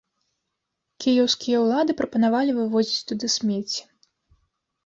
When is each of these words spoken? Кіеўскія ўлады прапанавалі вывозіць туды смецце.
Кіеўскія 1.03 1.57
ўлады 1.63 1.91
прапанавалі 1.99 2.57
вывозіць 2.61 3.05
туды 3.13 3.27
смецце. 3.37 3.79